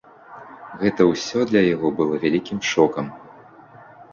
[0.83, 3.13] Гэта ўсё для яго было вялікім шокам.